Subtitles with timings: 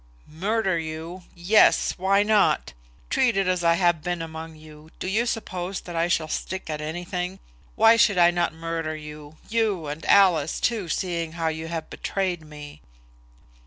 [0.27, 1.21] "Murder you!
[1.35, 2.73] yes; why not?
[3.11, 6.81] Treated as I have been among you, do you suppose that I shall stick at
[6.81, 7.37] anything?
[7.75, 12.41] Why should I not murder you you and Alice, too, seeing how you have betrayed
[12.41, 12.81] me?"